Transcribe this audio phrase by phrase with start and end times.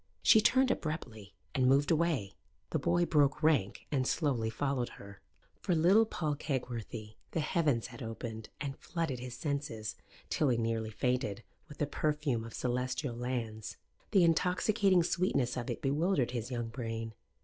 [0.23, 2.33] She turned abruptly and moved away.
[2.71, 5.21] The boy broke rank and slowly followed her.
[5.59, 9.95] For little Paul Kegworthy the heavens had opened and flooded his senses,
[10.31, 13.77] till he nearly fainted, with the perfume of celestial lands.
[14.09, 17.13] The intoxicating sweetness of it bewildered his young brain.